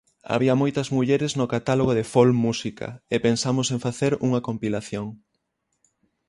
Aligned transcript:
Había 0.33 0.55
moitas 0.61 0.87
mulleres 0.95 1.31
no 1.39 1.45
catálogo 1.53 1.91
de 1.95 2.05
Fol 2.11 2.29
Música 2.45 2.87
e 3.13 3.15
pensamos 3.25 3.67
en 3.73 3.79
facer 3.85 4.11
unha 4.27 4.43
compilación. 4.47 5.07